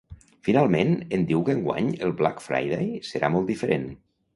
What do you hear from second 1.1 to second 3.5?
em diu que enguany el “Black Friday” serà